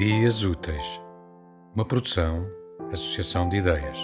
Ideias 0.00 0.42
Úteis, 0.42 0.98
uma 1.74 1.84
produção, 1.84 2.46
associação 2.90 3.46
de 3.50 3.58
ideias. 3.58 3.98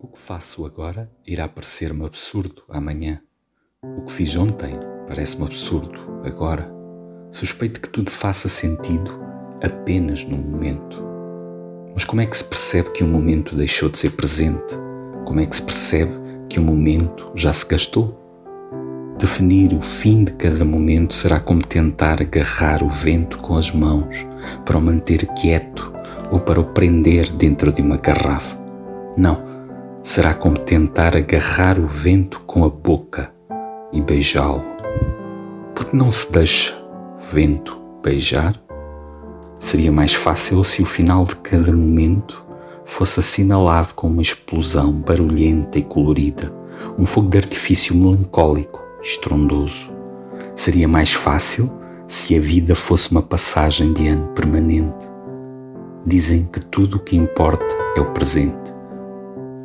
O 0.00 0.08
que 0.08 0.18
faço 0.18 0.64
agora 0.64 1.12
irá 1.26 1.46
parecer-me 1.46 2.06
absurdo 2.06 2.62
amanhã. 2.70 3.20
O 3.84 4.06
que 4.06 4.12
fiz 4.12 4.34
ontem 4.34 4.72
parece-me 5.06 5.44
absurdo 5.44 6.22
agora. 6.24 6.72
Suspeito 7.30 7.82
que 7.82 7.90
tudo 7.90 8.10
faça 8.10 8.48
sentido 8.48 9.10
apenas 9.62 10.24
no 10.24 10.38
momento. 10.38 11.04
Mas 11.92 12.06
como 12.06 12.22
é 12.22 12.26
que 12.26 12.38
se 12.38 12.44
percebe 12.44 12.92
que 12.92 13.04
um 13.04 13.08
momento 13.08 13.54
deixou 13.54 13.90
de 13.90 13.98
ser 13.98 14.12
presente? 14.12 14.74
Como 15.26 15.38
é 15.38 15.44
que 15.44 15.54
se 15.54 15.62
percebe 15.62 16.19
que 16.50 16.58
o 16.58 16.62
momento 16.62 17.30
já 17.34 17.52
se 17.52 17.64
gastou? 17.64 18.18
Definir 19.16 19.72
o 19.72 19.80
fim 19.80 20.24
de 20.24 20.32
cada 20.32 20.64
momento 20.64 21.14
será 21.14 21.38
como 21.38 21.62
tentar 21.62 22.20
agarrar 22.20 22.82
o 22.82 22.88
vento 22.88 23.38
com 23.38 23.56
as 23.56 23.70
mãos 23.70 24.26
para 24.64 24.76
o 24.76 24.82
manter 24.82 25.26
quieto 25.34 25.92
ou 26.30 26.40
para 26.40 26.60
o 26.60 26.64
prender 26.64 27.32
dentro 27.32 27.70
de 27.72 27.80
uma 27.80 27.98
garrafa. 27.98 28.58
Não, 29.16 29.40
será 30.02 30.34
como 30.34 30.58
tentar 30.58 31.16
agarrar 31.16 31.78
o 31.78 31.86
vento 31.86 32.40
com 32.46 32.64
a 32.64 32.68
boca 32.68 33.30
e 33.92 34.00
beijá-lo. 34.00 34.64
Porque 35.72 35.96
não 35.96 36.10
se 36.10 36.32
deixa 36.32 36.74
o 37.16 37.32
vento 37.32 37.80
beijar? 38.02 38.60
Seria 39.58 39.92
mais 39.92 40.14
fácil 40.14 40.64
se 40.64 40.82
o 40.82 40.86
final 40.86 41.24
de 41.24 41.36
cada 41.36 41.70
momento 41.70 42.49
fosse 42.90 43.20
assinalado 43.20 43.94
com 43.94 44.08
uma 44.08 44.20
explosão 44.20 44.92
barulhenta 44.92 45.78
e 45.78 45.82
colorida, 45.82 46.52
um 46.98 47.06
fogo 47.06 47.28
de 47.28 47.38
artifício 47.38 47.94
melancólico, 47.94 48.82
estrondoso. 49.00 49.88
Seria 50.56 50.88
mais 50.88 51.12
fácil 51.12 51.72
se 52.08 52.36
a 52.36 52.40
vida 52.40 52.74
fosse 52.74 53.12
uma 53.12 53.22
passagem 53.22 53.92
de 53.92 54.08
ano 54.08 54.26
permanente. 54.34 55.06
Dizem 56.04 56.44
que 56.52 56.60
tudo 56.60 56.96
o 56.96 57.00
que 57.00 57.16
importa 57.16 57.64
é 57.96 58.00
o 58.00 58.12
presente. 58.12 58.74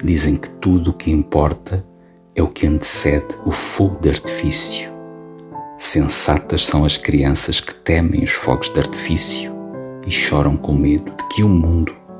Dizem 0.03 0.35
que 0.35 0.49
tudo 0.49 0.91
o 0.91 0.93
que 0.93 1.09
importa 1.09 1.85
é 2.35 2.43
o 2.43 2.47
que 2.47 2.67
antecede 2.67 3.35
o 3.43 3.51
fogo 3.51 3.99
de 4.01 4.09
artifício. 4.09 4.93
Sensatas 5.79 6.65
são 6.65 6.85
as 6.85 6.95
crianças 6.95 7.59
que 7.59 7.73
temem 7.73 8.23
os 8.23 8.31
fogos 8.31 8.69
de 8.69 8.79
artifício 8.79 9.51
e 10.05 10.11
choram 10.11 10.55
com 10.55 10.73
medo 10.73 11.11
de 11.11 11.35
que 11.35 11.43
o 11.43 11.49
mundo 11.49 12.04